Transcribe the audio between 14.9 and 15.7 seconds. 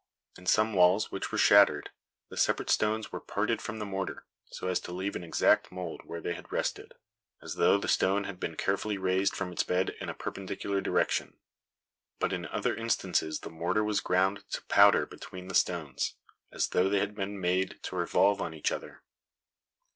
between the